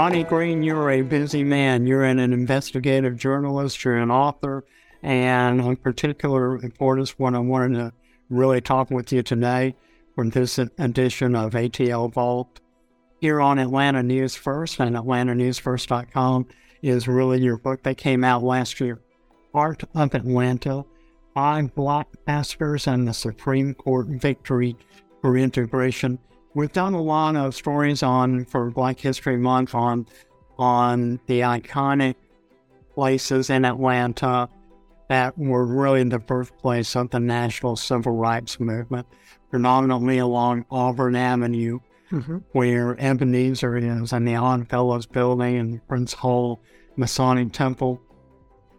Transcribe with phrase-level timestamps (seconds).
[0.00, 1.86] Ronnie Greene, you're a busy man.
[1.86, 4.64] You're an investigative journalist, you're an author,
[5.02, 7.92] and on particular importance, what I wanted to
[8.30, 9.76] really talk with you today
[10.14, 12.60] for this edition of ATL Vault
[13.20, 16.46] here on Atlanta News First and AtlantaNewsFirst.com
[16.80, 19.02] is really your book that came out last year,
[19.52, 20.82] Heart of Atlanta,
[21.34, 24.78] Five Black Pastors and the Supreme Court Victory
[25.20, 26.18] for Integration.
[26.54, 30.06] We've done a lot of stories on for Black History Month on
[30.58, 32.16] on the iconic
[32.94, 34.48] places in Atlanta
[35.08, 39.06] that were really the birthplace of the national civil rights movement,
[39.50, 41.78] predominantly along Auburn Avenue,
[42.10, 42.38] mm-hmm.
[42.52, 46.60] where Ebenezer is, and the Odd Fellows Building and Prince Hall
[46.96, 48.00] Masonic Temple,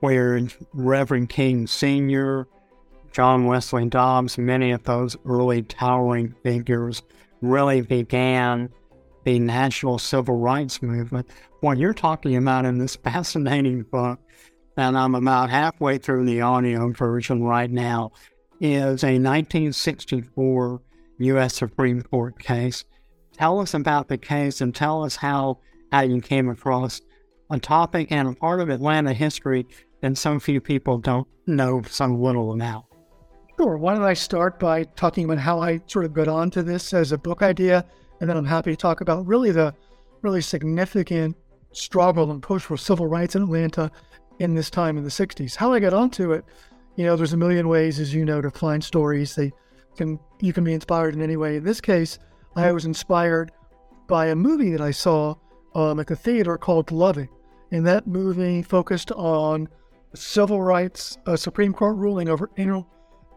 [0.01, 0.39] where
[0.73, 2.47] Reverend King Sr.,
[3.11, 7.01] John Wesley Dobbs, many of those early towering figures
[7.41, 8.69] really began
[9.23, 11.27] the national civil rights movement.
[11.59, 14.19] What you're talking about in this fascinating book,
[14.77, 18.11] and I'm about halfway through the audio version right now,
[18.59, 20.81] is a 1964
[21.19, 21.55] U.S.
[21.55, 22.83] Supreme Court case.
[23.33, 25.59] Tell us about the case and tell us how,
[25.91, 27.01] how you came across
[27.49, 29.67] a topic and a part of Atlanta history
[30.01, 32.85] that so few people don't know so little about.
[33.61, 33.77] Sure.
[33.77, 37.11] Why don't I start by talking about how I sort of got onto this as
[37.11, 37.85] a book idea,
[38.19, 39.75] and then I'm happy to talk about really the
[40.23, 41.37] really significant
[41.71, 43.91] struggle and push for civil rights in Atlanta
[44.39, 45.55] in this time in the 60s.
[45.55, 46.43] How I got onto it,
[46.95, 49.35] you know, there's a million ways, as you know, to find stories.
[49.35, 49.51] They
[49.95, 51.57] can you can be inspired in any way.
[51.57, 52.17] In this case,
[52.55, 53.51] I was inspired
[54.07, 55.35] by a movie that I saw
[55.75, 57.29] um, at the theater called Loving,
[57.71, 59.69] and that movie focused on
[60.15, 62.49] civil rights, a Supreme Court ruling over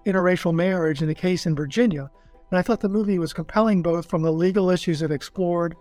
[0.06, 2.10] interracial marriage in a case in Virginia.
[2.50, 5.74] And I thought the movie was compelling both from the legal issues it explored,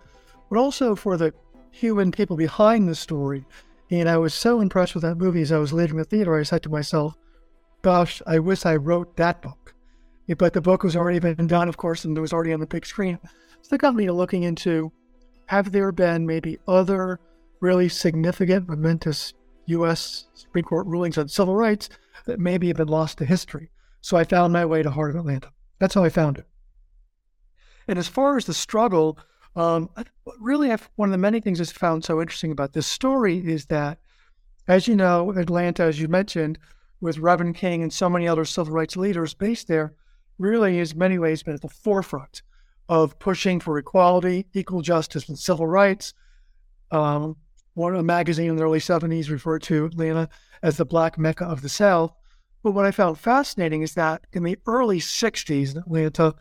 [0.50, 1.32] but also for the
[1.70, 3.44] human people behind the story.
[3.90, 6.42] And I was so impressed with that movie as I was leaving the theater, I
[6.42, 7.16] said to myself,
[7.82, 9.74] gosh, I wish I wrote that book.
[10.38, 12.66] But the book was already been done, of course, and it was already on the
[12.66, 13.18] big screen.
[13.60, 14.90] So that got me looking into
[15.46, 17.20] have there been maybe other
[17.60, 19.34] really significant, momentous
[19.66, 20.26] U.S.
[20.34, 21.90] Supreme Court rulings on civil rights
[22.26, 23.70] that maybe have been lost to history?
[24.04, 25.50] So I found my way to Heart of Atlanta.
[25.78, 26.44] That's how I found it.
[27.88, 29.18] And as far as the struggle,
[29.56, 29.88] um,
[30.38, 33.64] really, I've, one of the many things I've found so interesting about this story is
[33.66, 33.98] that,
[34.68, 36.58] as you know, Atlanta, as you mentioned,
[37.00, 39.94] with Reverend King and so many other civil rights leaders based there,
[40.38, 42.42] really is many ways been at the forefront
[42.90, 46.12] of pushing for equality, equal justice, and civil rights.
[46.90, 47.36] Um,
[47.72, 50.28] one a magazine in the early 70s referred to Atlanta
[50.62, 52.14] as the Black Mecca of the South.
[52.64, 56.34] But what I found fascinating is that in the early 60s in Atlanta,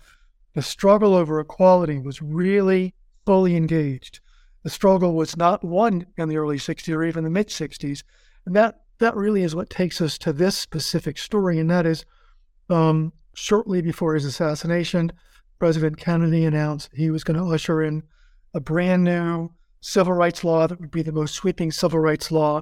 [0.53, 2.95] the struggle over equality was really
[3.25, 4.21] fully engaged.
[4.63, 8.03] The struggle was not won in the early 60s or even the mid 60s.
[8.45, 11.59] And that, that really is what takes us to this specific story.
[11.59, 12.05] And that is
[12.69, 15.11] um, shortly before his assassination,
[15.59, 18.01] President Kennedy announced he was going to usher in
[18.53, 19.49] a brand new
[19.81, 22.61] civil rights law that would be the most sweeping civil rights law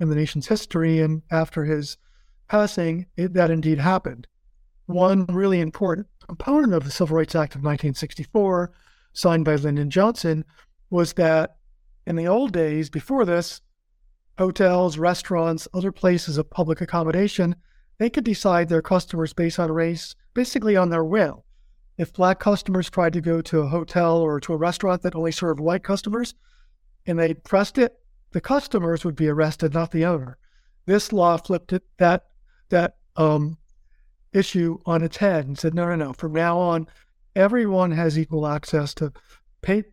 [0.00, 0.98] in the nation's history.
[0.98, 1.98] And after his
[2.48, 4.26] passing, it, that indeed happened.
[4.86, 8.72] One really important component of the Civil Rights Act of 1964,
[9.12, 10.44] signed by Lyndon Johnson,
[10.90, 11.56] was that
[12.06, 13.60] in the old days, before this,
[14.38, 17.56] hotels, restaurants, other places of public accommodation,
[17.98, 21.44] they could decide their customers based on race, basically on their will.
[21.98, 25.32] If black customers tried to go to a hotel or to a restaurant that only
[25.32, 26.34] served white customers
[27.06, 27.98] and they pressed it,
[28.32, 30.36] the customers would be arrested, not the owner.
[30.84, 32.26] This law flipped it, that
[32.68, 33.58] that um,
[34.32, 36.12] issue on its head and said, no, no, no.
[36.12, 36.86] From now on,
[37.34, 39.12] everyone has equal access to
[39.62, 39.84] pay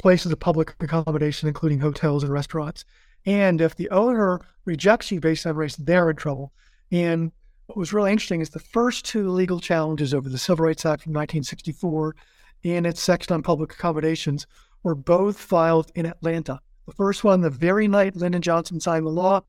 [0.00, 2.84] places of public accommodation, including hotels and restaurants.
[3.24, 6.52] And if the owner rejects you based on race, they're in trouble.
[6.90, 7.32] And
[7.66, 11.04] what was really interesting is the first two legal challenges over the Civil Rights Act
[11.04, 12.16] from 1964
[12.64, 14.46] and its section on public accommodations
[14.82, 16.60] were both filed in Atlanta.
[16.86, 19.42] The first one, the very night Lyndon Johnson signed the law,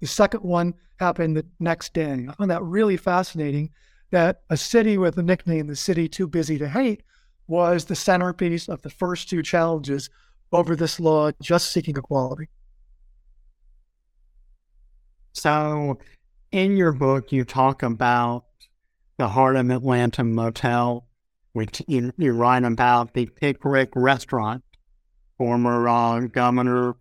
[0.00, 2.26] the second one happened the next day.
[2.28, 3.70] I found that really fascinating
[4.10, 7.02] that a city with the nickname the city too busy to hate
[7.48, 10.10] was the centerpiece of the first two challenges
[10.52, 12.48] over this law just seeking equality.
[15.32, 15.98] So,
[16.50, 18.44] in your book, you talk about
[19.18, 21.06] the of Atlanta Motel,
[21.52, 24.64] which you, you write about the Pickrick Restaurant,
[25.36, 26.96] former uh, Governor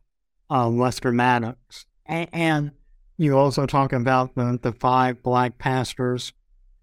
[0.49, 1.85] uh, Lester Maddox.
[2.05, 2.71] And
[3.17, 6.33] you also talk about the, the five black pastors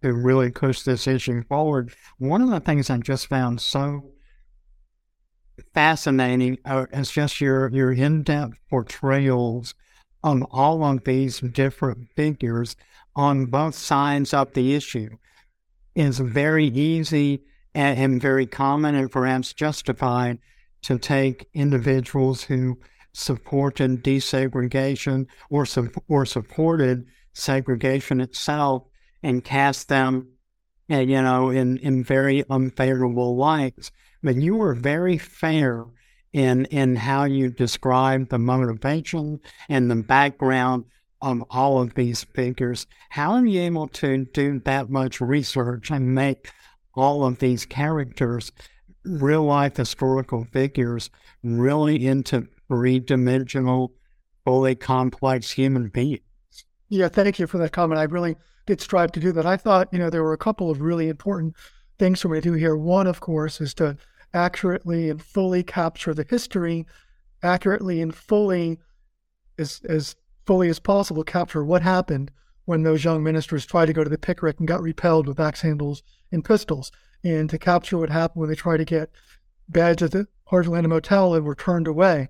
[0.01, 1.93] who really pushed this issue forward.
[2.19, 4.13] One of the things I just found so
[5.75, 9.75] fascinating uh, is just your your in-depth portrayals
[10.25, 12.77] on all of these different figures
[13.15, 15.11] on both sides of the issue.
[15.95, 17.43] It's very easy
[17.75, 20.39] and very common and perhaps justified
[20.83, 22.79] to take individuals who
[23.13, 25.67] supported desegregation or,
[26.09, 28.85] or supported segregation itself
[29.23, 30.29] and cast them,
[30.91, 33.91] uh, you know, in, in very unfavorable lights.
[34.23, 35.85] But you were very fair
[36.33, 40.85] in in how you described the motivation and the background
[41.21, 42.87] of all of these figures.
[43.11, 46.51] How are you able to do that much research and make
[46.95, 48.51] all of these characters
[49.05, 51.11] real life historical figures
[51.43, 53.93] really into three dimensional,
[54.47, 56.23] fully complex human beings?
[56.89, 58.01] Yeah, thank you for that comment.
[58.01, 58.35] I really
[58.65, 59.45] did strive to do that.
[59.45, 61.55] I thought, you know, there were a couple of really important
[61.99, 62.75] things for me to do here.
[62.75, 63.99] One, of course, is to
[64.33, 66.87] accurately and fully capture the history,
[67.43, 68.79] accurately and fully
[69.59, 70.17] as as
[70.47, 72.31] fully as possible capture what happened
[72.65, 75.61] when those young ministers tried to go to the Pickrick and got repelled with axe
[75.61, 76.91] handles and pistols,
[77.23, 79.11] and to capture what happened when they tried to get
[79.69, 82.29] badges at the Heartland Motel and were turned away.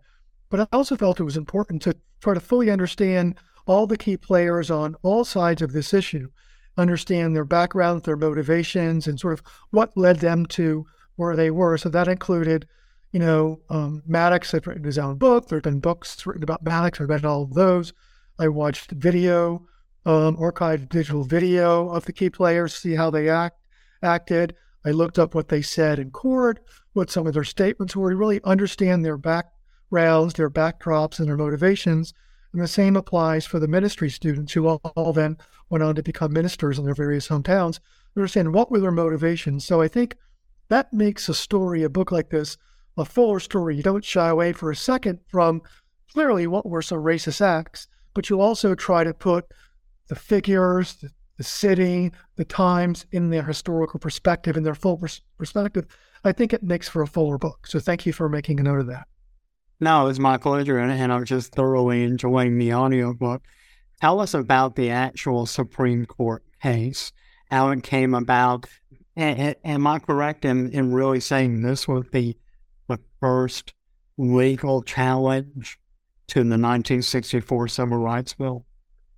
[0.52, 4.18] But I also felt it was important to try to fully understand all the key
[4.18, 6.28] players on all sides of this issue,
[6.76, 10.84] understand their backgrounds, their motivations, and sort of what led them to
[11.16, 11.78] where they were.
[11.78, 12.68] So that included,
[13.12, 15.48] you know, um, Maddox had written his own book.
[15.48, 17.00] There had been books written about Maddox.
[17.00, 17.94] I read all of those.
[18.38, 19.66] I watched video,
[20.04, 23.56] um, archived digital video of the key players, see how they act
[24.02, 24.54] acted.
[24.84, 26.60] I looked up what they said in court,
[26.92, 29.16] what some of their statements were, to really understand their
[29.92, 32.14] backgrounds, their backdrops, and their motivations.
[32.52, 35.36] And the same applies for the ministry students who all, all then
[35.68, 37.78] went on to become ministers in their various hometowns.
[38.16, 39.64] Understand what were their motivations.
[39.66, 40.16] So I think
[40.68, 42.56] that makes a story, a book like this,
[42.96, 43.76] a fuller story.
[43.76, 45.60] You don't shy away for a second from
[46.10, 49.44] clearly what were some racist acts, but you also try to put
[50.08, 55.22] the figures, the, the city, the times in their historical perspective, in their full pers-
[55.36, 55.86] perspective.
[56.24, 57.66] I think it makes for a fuller book.
[57.66, 59.06] So thank you for making a note of that.
[59.82, 63.42] No, it's my pleasure, and, and I'm just thoroughly enjoying the audiobook.
[64.00, 67.10] Tell us about the actual Supreme Court case,
[67.50, 68.66] how it came about,
[69.16, 72.36] am I correct in, in really saying this was the,
[72.86, 73.74] the first
[74.16, 75.80] legal challenge
[76.28, 78.64] to the 1964 Civil Rights Bill?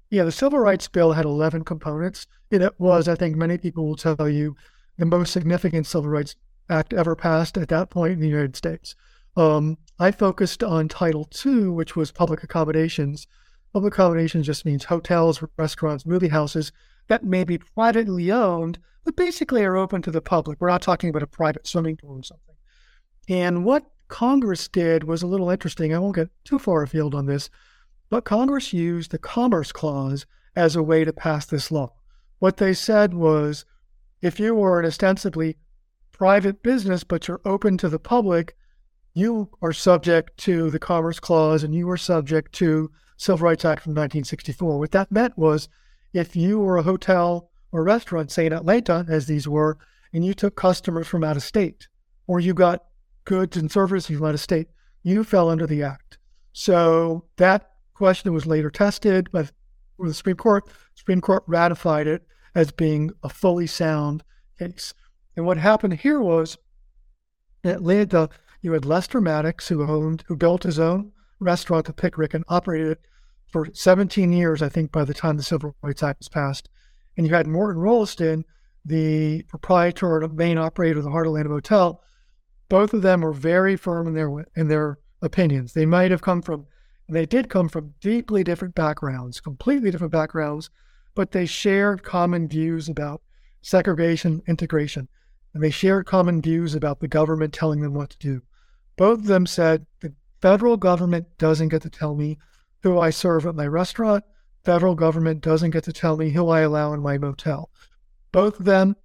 [0.09, 2.27] Yeah, the Civil Rights Bill had 11 components.
[2.51, 4.57] It was, I think many people will tell you,
[4.97, 6.37] the most significant Civil Rights
[6.71, 8.95] Act ever passed at that point in the United States.
[9.37, 13.27] Um, I focused on Title II, which was public accommodations.
[13.73, 16.73] Public accommodations just means hotels, restaurants, movie houses
[17.09, 20.61] that may be privately owned, but basically are open to the public.
[20.61, 22.55] We're not talking about a private swimming pool or something.
[23.29, 25.95] And what Congress did was a little interesting.
[25.95, 27.51] I won't get too far afield on this,
[28.11, 30.27] but Congress used the Commerce Clause
[30.57, 31.93] as a way to pass this law.
[32.39, 33.65] What they said was
[34.21, 35.57] if you were an ostensibly
[36.13, 38.57] private business, but you're open to the public,
[39.15, 43.83] you are subject to the Commerce Clause and you are subject to Civil Rights Act
[43.83, 44.79] from 1964.
[44.79, 45.69] What that meant was
[46.13, 49.79] if you were a hotel or restaurant, say in Atlanta, as these were,
[50.13, 51.89] and you took customers from out of state,
[52.27, 52.85] or you got
[53.25, 54.69] goods and services from out of state,
[55.03, 56.19] you fell under the act.
[56.53, 59.49] So that question was later tested by
[59.99, 60.67] the Supreme Court.
[60.67, 64.25] The Supreme Court ratified it as being a fully sound
[64.59, 64.95] case.
[65.37, 66.59] And what happened here was
[67.65, 68.29] Atlanta,
[68.65, 72.93] you had Lester Maddox, who owned, who built his own restaurant, the Pickrick, and operated
[72.93, 73.01] it
[73.53, 76.71] for 17 years, I think, by the time the Civil Rights Act was passed.
[77.15, 78.47] And you had Moreton Rolleston,
[78.83, 82.03] the proprietor and main operator of the Heart Atlanta Motel.
[82.71, 85.75] Both of them were very firm in their in their opinions.
[85.75, 86.67] They might have come from,
[87.07, 90.71] they did come from deeply different backgrounds, completely different backgrounds,
[91.15, 93.21] but they shared common views about
[93.61, 95.09] segregation, integration,
[95.53, 98.43] and they shared common views about the government telling them what to do.
[98.97, 102.39] Both of them said the federal government doesn't get to tell me
[102.83, 104.25] who I serve at my restaurant
[104.65, 107.71] federal government doesn't get to tell me who I allow in my motel.
[108.33, 108.97] Both of them,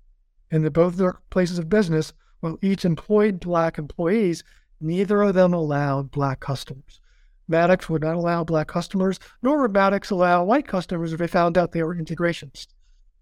[0.49, 4.43] in the, both their places of business, while each employed black employees,
[4.79, 7.01] neither of them allowed black customers.
[7.47, 11.57] Maddox would not allow black customers, nor would Maddox allow white customers if they found
[11.57, 12.67] out they were integrationists.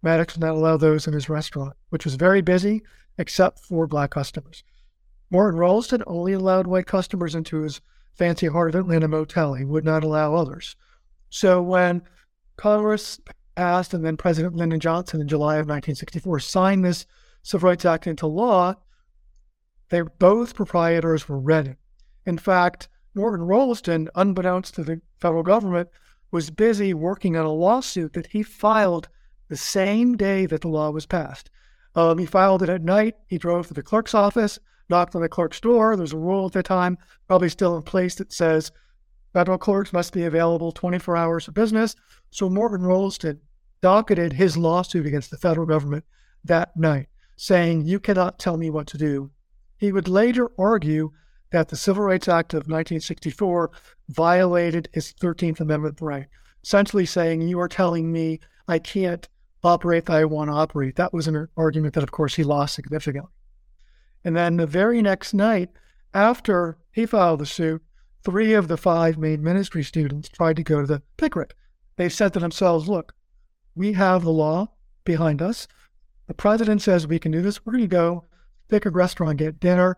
[0.04, 2.84] Maddox would not allow those in his restaurant, which was very busy,
[3.18, 4.64] except for black customers.
[5.30, 7.82] Moreton Rolleston only allowed white customers into his
[8.14, 9.54] fancy Heart of Atlanta motel.
[9.54, 10.76] He would not allow others.
[11.30, 12.04] So when
[12.56, 13.20] Congress
[13.56, 17.06] passed, and then President Lyndon Johnson in July of 1964 signed this
[17.42, 18.76] Civil Rights Act into law.
[19.90, 21.76] They both proprietors were ready.
[22.26, 25.90] In fact, Moreton Rolleston, unbeknownst to the federal government,
[26.30, 29.08] was busy working on a lawsuit that he filed
[29.48, 31.50] the same day that the law was passed.
[31.96, 33.16] Um, he filed it at night.
[33.28, 35.96] He drove to the clerk's office, knocked on the clerk's door.
[35.96, 38.72] There's a rule at the time, probably still in place, that says
[39.34, 41.96] federal clerks must be available 24 hours of business.
[42.32, 43.40] So Moreton Rolleston
[43.82, 46.06] docketed his lawsuit against the federal government
[46.44, 49.32] that night, saying, You cannot tell me what to do.
[49.78, 51.12] He would later argue
[51.52, 53.72] that the Civil Rights Act of 1964
[54.10, 56.28] violated his 13th Amendment right,
[56.64, 59.28] essentially saying, You are telling me I can't
[59.64, 60.96] operate that I want to operate.
[60.96, 63.32] That was an argument that, of course, he lost significantly.
[64.24, 65.70] And then the very next night,
[66.14, 67.82] after he filed the suit,
[68.24, 71.54] three of the five main ministry students tried to go to the Pickrick.
[71.96, 73.14] They said to themselves, Look,
[73.76, 74.72] we have the law
[75.06, 75.68] behind us.
[76.28, 77.66] The president says we can do this.
[77.66, 78.26] We're going to go
[78.68, 79.98] pick a restaurant, get dinner.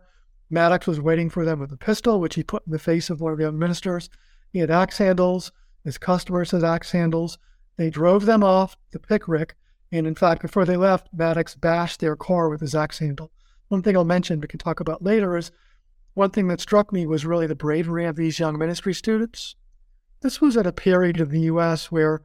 [0.50, 3.22] Maddox was waiting for them with a pistol, which he put in the face of
[3.22, 4.10] one of the ministers.
[4.52, 5.52] He had axe handles.
[5.84, 7.38] His customers had axe handles.
[7.78, 9.56] They drove them off to Pickrick.
[9.92, 13.32] And in fact, before they left, Maddox bashed their car with his axe handle.
[13.70, 15.52] One thing I'll mention we can talk about later is
[16.16, 19.56] one thing that struck me was really the bravery of these young ministry students.
[20.22, 21.92] This was at a period in the U.S.
[21.92, 22.24] where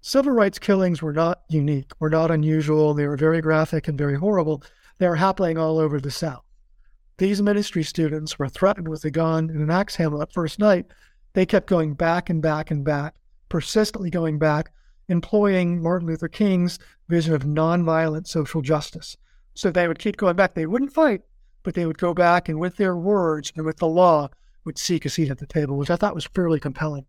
[0.00, 2.92] civil rights killings were not unique, were not unusual.
[2.92, 4.64] They were very graphic and very horrible.
[4.98, 6.44] They were happening all over the South.
[7.18, 10.86] These ministry students were threatened with a gun and an axe handle that first night.
[11.34, 13.14] They kept going back and back and back,
[13.48, 14.72] persistently going back,
[15.08, 19.16] employing Martin Luther King's vision of nonviolent social justice.
[19.60, 20.54] So they would keep going back.
[20.54, 21.20] They wouldn't fight,
[21.64, 24.30] but they would go back and with their words and with the law
[24.64, 27.04] would seek a seat at the table, which I thought was fairly compelling.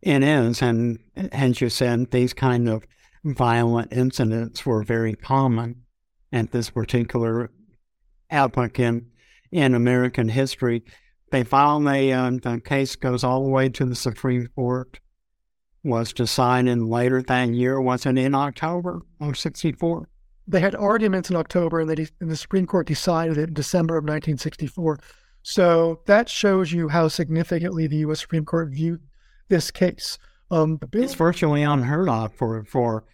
[0.00, 1.00] It is, and
[1.32, 2.86] as you said, these kind of
[3.24, 5.82] violent incidents were very common
[6.32, 7.50] at this particular
[8.30, 9.10] epoch in
[9.50, 10.84] in American history.
[11.32, 15.00] They filed uh, the case goes all the way to the Supreme Court.
[15.82, 17.80] Was decided later that year.
[17.80, 20.08] Was it in October of '64?
[20.46, 23.96] They had arguments in October, and, they, and the Supreme Court decided it in December
[23.96, 24.98] of 1964.
[25.42, 28.20] So that shows you how significantly the U.S.
[28.20, 29.00] Supreme Court viewed
[29.48, 30.18] this case.
[30.50, 33.04] Um, it's virtually unheard of for for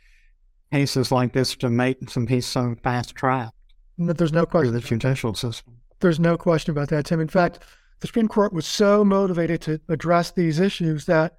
[0.72, 3.50] cases like this to make some piece so fast track.
[3.98, 4.72] There's no question.
[4.72, 5.76] The judicial system.
[6.00, 7.20] There's no question about that, Tim.
[7.20, 7.60] In fact,
[8.00, 11.36] the Supreme Court was so motivated to address these issues that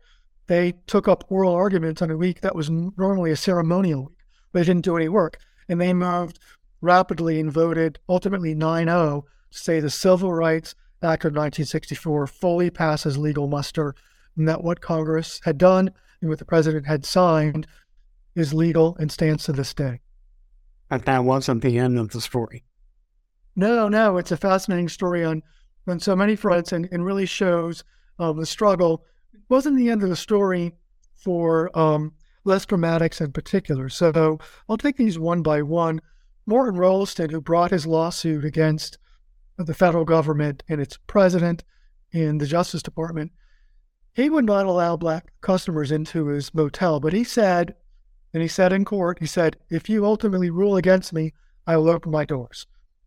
[0.47, 4.17] they took up oral arguments on a week that was normally a ceremonial week.
[4.53, 5.39] They didn't do any work.
[5.71, 6.37] And they moved
[6.81, 12.69] rapidly and voted ultimately 9 0 to say the Civil Rights Act of 1964 fully
[12.69, 13.95] passes legal muster
[14.35, 17.65] and that what Congress had done and what the president had signed
[18.35, 20.01] is legal and stands to this day.
[20.89, 22.65] And that wasn't the end of the story.
[23.55, 25.41] No, no, it's a fascinating story on
[25.87, 27.83] on so many fronts and, and really shows
[28.19, 29.05] um, the struggle.
[29.33, 30.73] It wasn't the end of the story
[31.15, 33.89] for um, Lester Maddox in particular.
[33.89, 36.01] So I'll take these one by one.
[36.45, 38.97] Moreton Rolleston, who brought his lawsuit against
[39.57, 41.63] the federal government and its president
[42.11, 43.31] in the Justice Department,
[44.13, 47.75] he would not allow black customers into his motel, but he said,
[48.33, 51.33] and he said in court, he said, if you ultimately rule against me,
[51.67, 52.65] I will open my doors.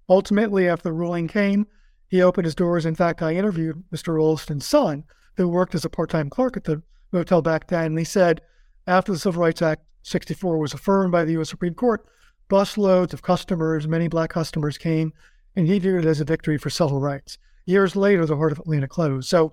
[0.09, 1.67] Ultimately, after the ruling came,
[2.07, 2.87] he opened his doors.
[2.87, 4.15] In fact, I interviewed Mr.
[4.15, 5.05] Rolleston's son,
[5.37, 8.41] who worked as a part time clerk at the motel back then, and he said,
[8.87, 11.49] after the Civil Rights Act 64 was affirmed by the U.S.
[11.49, 12.07] Supreme Court,
[12.51, 15.13] busloads of customers, many black customers came,
[15.57, 17.39] and he viewed it as a victory for civil rights.
[17.65, 19.29] Years later, the Heart of Atlanta closed.
[19.29, 19.53] So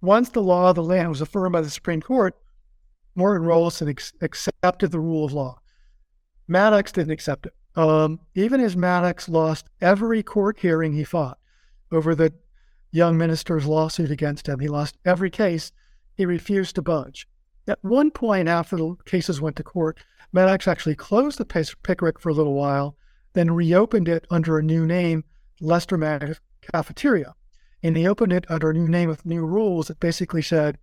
[0.00, 2.36] once the law of the land was affirmed by the Supreme Court,
[3.14, 5.60] Moreton Rolleston ex- accepted the rule of law.
[6.48, 7.54] Maddox didn't accept it.
[7.76, 11.38] Um, even as Maddox lost every court hearing he fought
[11.90, 12.32] over the
[12.92, 15.72] young minister's lawsuit against him, he lost every case.
[16.16, 17.26] He refused to budge.
[17.66, 19.98] At one point, after the cases went to court,
[20.32, 22.96] Maddox actually closed the Pickrick for a little while,
[23.32, 25.24] then reopened it under a new name,
[25.60, 27.34] Lester Maddox Cafeteria
[27.84, 30.78] and he opened it under a new name with new rules that basically said,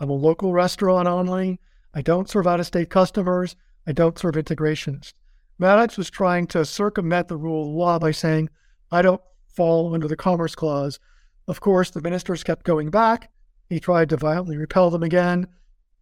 [0.00, 1.60] I'm a local restaurant only.
[1.94, 3.54] I don't serve out of state customers.
[3.86, 5.14] I don't serve integrations.
[5.60, 8.50] Maddox was trying to circumvent the rule of law by saying,
[8.90, 10.98] I don't fall under the Commerce Clause.
[11.46, 13.30] Of course, the ministers kept going back.
[13.68, 15.46] He tried to violently repel them again.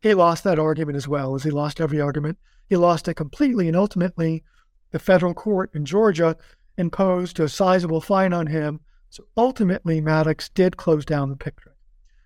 [0.01, 2.39] He lost that argument as well, as he lost every argument.
[2.69, 4.45] He lost it completely, and ultimately,
[4.91, 6.37] the federal court in Georgia
[6.77, 11.77] imposed a sizable fine on him so ultimately, Maddox did close down the Pickrick,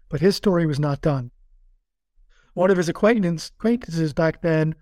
[0.09, 1.31] but his story was not done.
[2.55, 4.75] One of his acquaintances back then,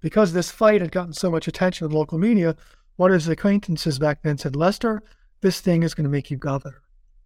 [0.00, 2.56] because this fight had gotten so much attention in the local media,
[2.96, 5.02] one of his acquaintances back then said, Lester,
[5.40, 6.82] this thing is going to make you governor.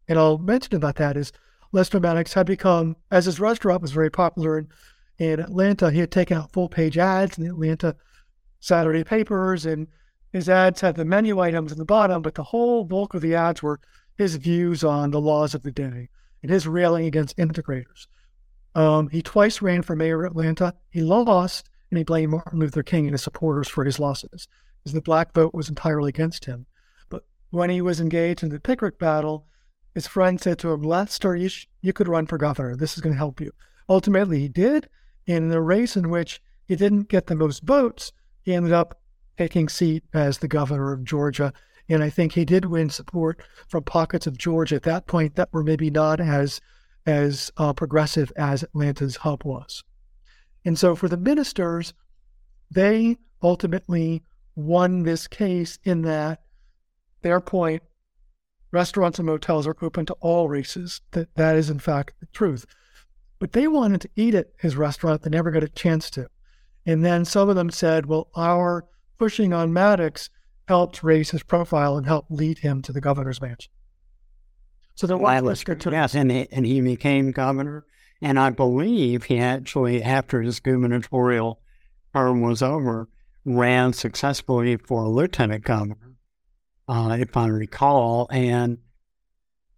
[0.09, 1.33] And I'll mention about that is
[1.73, 4.69] Lester Maddox had become, as his restaurant was very popular in,
[5.21, 7.95] in Atlanta, he had taken out full page ads in the Atlanta
[8.59, 9.87] Saturday papers, and
[10.33, 13.35] his ads had the menu items in the bottom, but the whole bulk of the
[13.35, 13.81] ads were
[14.17, 16.09] his views on the laws of the day
[16.43, 18.07] and his railing against integrators.
[18.75, 20.75] Um, he twice ran for mayor of Atlanta.
[20.89, 24.49] He lost, and he blamed Martin Luther King and his supporters for his losses,
[24.79, 26.65] because the black vote was entirely against him.
[27.11, 29.47] But when he was engaged in the Pickrick battle,
[29.95, 32.75] his friend said to him, Lester, you, sh- you could run for governor.
[32.75, 33.51] This is going to help you.
[33.87, 34.89] Ultimately, he did.
[35.27, 38.13] In the race in which he didn't get the most votes,
[38.43, 39.01] he ended up
[39.37, 41.53] taking seat as the governor of Georgia.
[41.89, 45.53] And I think he did win support from pockets of Georgia at that point that
[45.53, 46.61] were maybe not as
[47.07, 49.83] as uh, progressive as Atlanta's hub was.
[50.65, 51.95] And so for the ministers,
[52.71, 54.23] they ultimately
[54.55, 56.43] won this case in that
[57.23, 57.83] their point
[58.73, 61.01] restaurants and motels are open to all races.
[61.13, 62.67] That that is in fact the truth.
[63.41, 66.29] But they wanted to eat at his restaurant, they never got a chance to.
[66.87, 68.87] And then some of them said, well, our
[69.19, 70.31] pushing on Maddox
[70.69, 73.73] helped raise his profile and helped lead him to the governor's mansion.
[74.95, 77.87] So the was yes, and he, and he became governor.
[78.21, 81.61] And I believe he actually, after his gubernatorial
[82.15, 83.09] term was over,
[83.47, 86.17] ran successfully for lieutenant governor
[86.87, 88.29] uh, if I recall.
[88.31, 88.79] And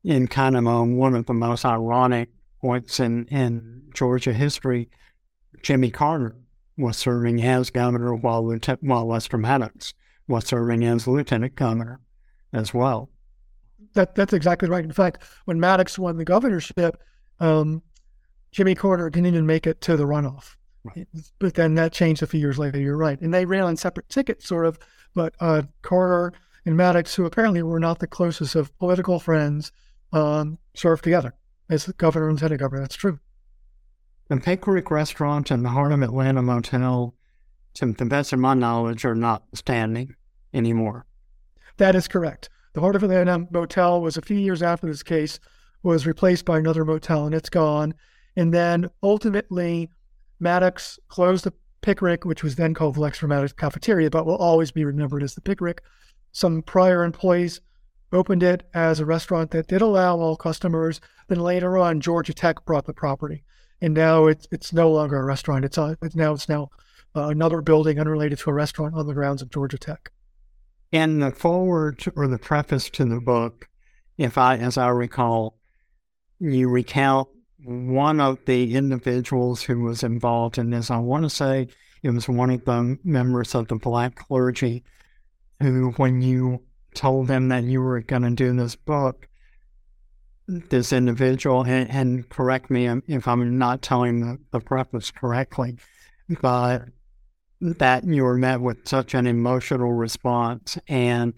[0.02, 2.30] in kind of um, one of the most ironic
[2.62, 4.88] points in, in Georgia history,
[5.62, 6.36] Jimmy Carter
[6.78, 9.92] was serving as governor while, Lieutenant, while Lester Maddox
[10.28, 12.00] was serving as lieutenant governor
[12.52, 13.10] as well.
[13.94, 14.84] That, that's exactly right.
[14.84, 16.96] In fact, when Maddox won the governorship,
[17.40, 17.82] um,
[18.52, 20.56] Jimmy Carter didn't even make it to the runoff.
[20.84, 21.06] Right.
[21.38, 22.80] But then that changed a few years later.
[22.80, 24.78] You're right, and they ran on separate tickets, sort of.
[25.14, 26.32] But uh, Carter
[26.64, 29.70] and Maddox, who apparently were not the closest of political friends,
[30.12, 31.34] um, served together
[31.72, 32.82] as the governor and lieutenant governor.
[32.82, 33.18] That's true.
[34.28, 37.14] The Pickrick Restaurant and the Heart of Atlanta Motel,
[37.74, 40.14] to the best of my knowledge, are not standing
[40.52, 41.06] anymore.
[41.78, 42.50] That is correct.
[42.74, 45.40] The Heart of Atlanta Motel was a few years after this case
[45.82, 47.94] was replaced by another motel, and it's gone.
[48.36, 49.90] And then ultimately,
[50.38, 54.84] Maddox closed the Pickrick, which was then called Lester Maddox Cafeteria, but will always be
[54.84, 55.78] remembered as the Pickrick
[56.30, 57.60] some prior employees
[58.12, 61.00] opened it as a restaurant that did allow all customers.
[61.28, 63.44] Then later on, Georgia Tech brought the property,
[63.80, 65.64] and now it's it's no longer a restaurant.
[65.64, 66.70] It's, a, it's now it's now
[67.14, 70.10] uh, another building unrelated to a restaurant on the grounds of Georgia Tech.
[70.90, 73.68] In the forward or the preface to the book,
[74.18, 75.58] if I, as I recall,
[76.38, 77.28] you recount
[77.64, 80.90] one of the individuals who was involved in this.
[80.90, 81.68] I want to say
[82.02, 84.84] it was one of the members of the black clergy
[85.60, 86.62] who, when you
[86.94, 89.28] told them that you were going to do this book,
[90.48, 95.76] this individual, and, and, correct me if I'm not telling the, the preface correctly,
[96.40, 96.84] but
[97.60, 100.78] that you were met with such an emotional response.
[100.88, 101.34] And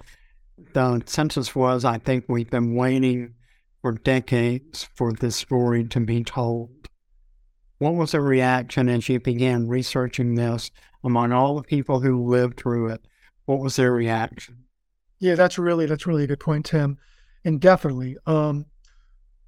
[0.72, 3.34] the sentence was, I think we've been waiting
[3.82, 6.70] for decades for this story to be told.
[7.78, 10.70] What was the reaction as you began researching this
[11.02, 13.06] among all the people who lived through it?
[13.46, 14.63] what was their reaction?
[15.18, 16.98] Yeah, that's really that's really a good point, Tim,
[17.44, 18.16] and definitely.
[18.26, 18.66] Um,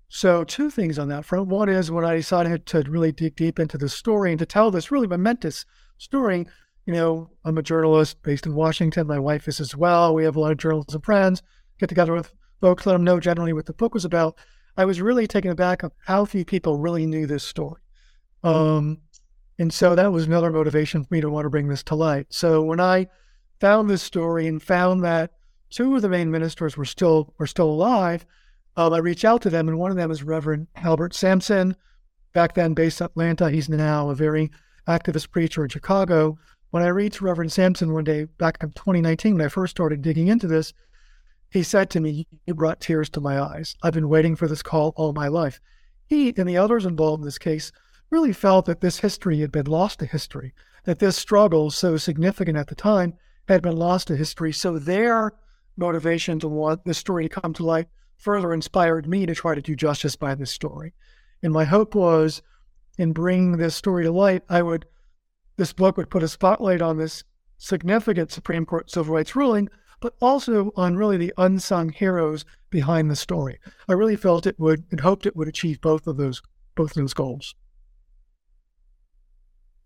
[0.09, 1.49] so two things on that front.
[1.49, 4.71] One is when I decided to really dig deep into the story and to tell
[4.71, 5.67] this really momentous
[5.99, 6.47] story.
[6.87, 9.09] You know, I'm a journalist based in Washington.
[9.09, 10.15] My wife is as well.
[10.15, 11.43] We have a lot of journalism friends.
[11.79, 14.37] Get together with folks, let them know generally what the book was about.
[14.77, 17.81] I was really taken aback of how few people really knew this story.
[18.45, 18.99] Um,
[19.59, 22.27] and so that was another motivation for me to want to bring this to light.
[22.31, 23.09] So when I
[23.61, 25.33] found this story and found that
[25.71, 28.25] two of the main ministers were still were still alive,
[28.77, 31.77] um, I reached out to them, and one of them is Reverend Albert Sampson,
[32.35, 33.51] back then based in Atlanta.
[33.51, 34.51] He's now a very
[34.87, 36.39] activist preacher in Chicago.
[36.71, 40.29] When I reached Reverend Sampson one day back in 2019, when I first started digging
[40.29, 40.75] into this,
[41.51, 43.77] he said to me, "You brought tears to my eyes.
[43.83, 45.61] I've been waiting for this call all my life."
[46.05, 47.73] He and the others involved in this case
[48.11, 50.53] really felt that this history had been lost to history,
[50.85, 53.15] that this struggle, so significant at the time,
[53.49, 54.53] had been lost to history.
[54.53, 55.33] So their
[55.77, 59.63] motivation to want this story to come to light further inspired me to try to
[59.63, 60.95] do justice by this story.
[61.43, 62.43] And my hope was
[62.99, 64.87] in bringing this story to light, I would,
[65.57, 67.25] this book would put a spotlight on this
[67.59, 69.69] significant Supreme Court civil rights ruling,
[70.01, 73.59] but also on really the unsung heroes behind the story.
[73.89, 76.43] I really felt it would and hoped it would achieve both of those
[76.75, 77.55] both of those goals.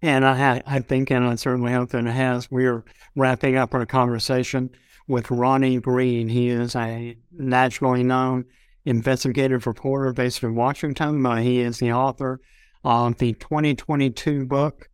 [0.03, 3.87] And I, I think, and I certainly hope that it has, we're wrapping up our
[3.87, 4.71] conversation
[5.11, 6.29] with Ronnie Greene.
[6.29, 8.45] He is a nationally known
[8.85, 12.41] investigative reporter based in Washington, but he is the author
[12.85, 14.89] of the 2022 book,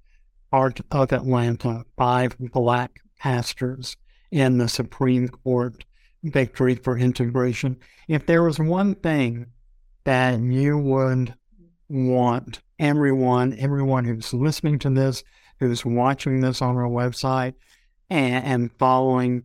[0.51, 3.97] Heart of Atlanta Five Black Pastors
[4.31, 5.85] in the Supreme Court
[6.25, 7.77] Victory for Integration.
[8.09, 9.47] If there was one thing
[10.05, 11.35] that you would
[11.91, 15.23] want everyone, everyone who's listening to this,
[15.61, 17.55] who's watching this on our website,
[18.09, 19.45] and, and following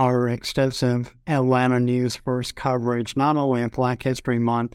[0.00, 4.74] our extensive Atlanta News First coverage, not only of Black History Month,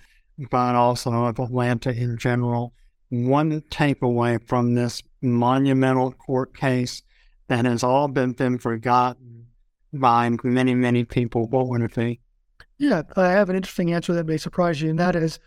[0.51, 2.73] but also of Atlanta in general.
[3.09, 7.01] One takeaway from this monumental court case
[7.47, 9.47] that has all been, been forgotten
[9.91, 12.19] by many, many people, what would it be?
[12.77, 15.39] Yeah, I have an interesting answer that may surprise you, and that is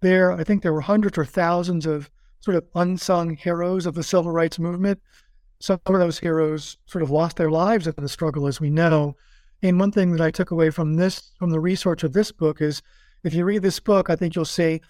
[0.00, 4.02] there, I think there were hundreds or thousands of sort of unsung heroes of the
[4.02, 5.02] civil rights movement.
[5.62, 9.14] Some of those heroes sort of lost their lives in the struggle, as we know.
[9.62, 12.60] And one thing that I took away from this, from the research of this book,
[12.60, 12.82] is
[13.22, 14.80] if you read this book, I think you'll see.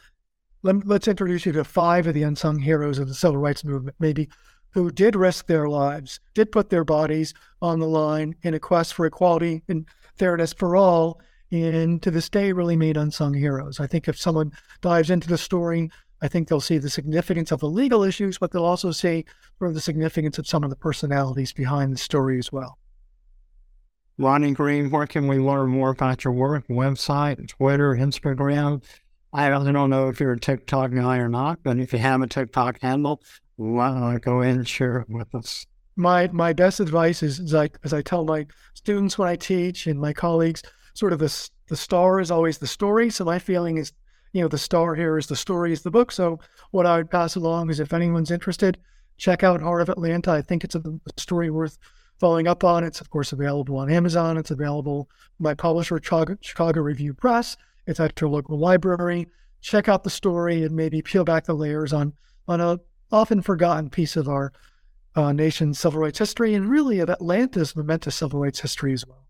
[0.63, 3.97] Let, let's introduce you to five of the unsung heroes of the civil rights movement,
[4.01, 4.31] maybe,
[4.71, 8.95] who did risk their lives, did put their bodies on the line in a quest
[8.95, 13.79] for equality and fairness for all, and to this day really made unsung heroes.
[13.79, 15.91] I think if someone dives into the story,
[16.23, 19.25] I think they'll see the significance of the legal issues, but they'll also see
[19.59, 22.79] sort of the significance of some of the personalities behind the story as well.
[24.19, 26.69] Ronnie Greene, where can we learn more about your work?
[26.69, 28.85] Website, Twitter, Instagram.
[29.33, 32.27] I don't know if you're a TikTok guy or not, but if you have a
[32.27, 33.23] TikTok handle,
[33.57, 35.67] why uh, go in and share it with us.
[35.97, 39.87] My my best advice is, is like as I tell my students when I teach
[39.87, 40.63] and my colleagues,
[40.95, 43.11] sort of the the star is always the story.
[43.11, 43.93] So my feeling is,
[44.33, 46.11] you know, the star here is the story is the book.
[46.11, 46.41] So
[46.71, 48.79] what I would pass along is if anyone's interested,
[49.19, 50.33] check out Heart of Atlanta.
[50.33, 50.83] I think it's a,
[51.17, 51.79] story worth
[52.19, 52.85] following up on.
[52.85, 54.39] It's of course available on Amazon.
[54.39, 57.57] It's available by publisher Chicago, Chicago Review Press.
[57.87, 59.29] It's at your local library.
[59.61, 62.15] Check out the story and maybe peel back the layers on
[62.49, 64.53] on a often forgotten piece of our
[65.15, 69.27] uh, nation's civil rights history and really of Atlanta's momentous civil rights history as well.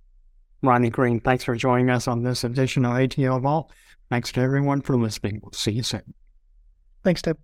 [0.62, 3.72] Ronnie Greene, thanks for joining us on this edition of ATL Vault.
[4.12, 5.40] Thanks to everyone for listening.
[5.42, 6.12] We'll see you soon.
[7.02, 7.38] Thanks, Tim.